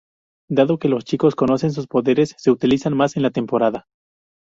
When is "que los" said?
0.79-1.05